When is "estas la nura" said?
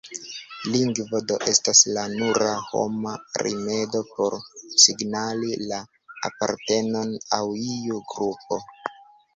1.51-2.47